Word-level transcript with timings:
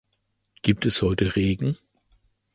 Gibt 0.63 0.87
es 0.87 1.03
heute 1.03 1.35
Regen? 1.35 1.77